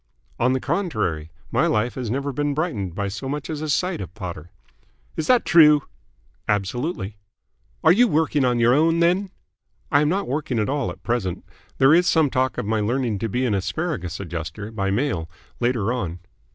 [0.39, 1.29] "On the contrary.
[1.51, 4.49] My life has never been brightened by so much as a sight of Potter."
[5.15, 5.83] "Is that true?"
[6.47, 7.17] "Absolutely."
[7.83, 9.29] "Are you working on your own, then?"
[9.91, 11.45] "I am not working at all at present.
[11.77, 15.29] There is some talk of my learning to be an Asparagus Adjuster by mail
[15.59, 16.17] later on."